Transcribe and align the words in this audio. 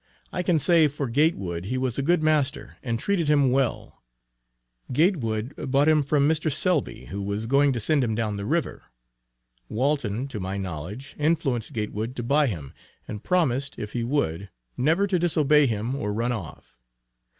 I 0.33 0.41
can 0.41 0.57
say 0.57 0.87
for 0.87 1.07
Gatewood 1.07 1.65
he 1.65 1.77
was 1.77 1.99
a 1.99 2.01
good 2.01 2.23
master, 2.23 2.75
and 2.81 2.97
treated 2.97 3.27
him 3.27 3.51
well. 3.51 4.01
Gatewood 4.91 5.53
bought 5.69 5.87
him 5.87 6.01
from 6.01 6.25
a 6.27 6.33
Mr. 6.33 6.51
Sibly, 6.51 7.05
who 7.05 7.21
was 7.21 7.45
going 7.45 7.71
to 7.73 7.79
send 7.79 8.03
him 8.03 8.15
down 8.15 8.35
the 8.35 8.47
river. 8.47 8.85
Walton, 9.69 10.27
to 10.29 10.39
my 10.39 10.57
knowledge, 10.57 11.15
influenced 11.19 11.73
Gatewood 11.73 12.15
to 12.15 12.23
buy 12.23 12.47
him, 12.47 12.73
and 13.07 13.23
promised 13.23 13.77
if 13.77 13.93
he 13.93 14.03
would, 14.03 14.49
never 14.75 15.05
to 15.05 15.19
disobey 15.19 15.67
him 15.67 15.93
or 15.93 16.11
run 16.11 16.31
off. 16.31 16.79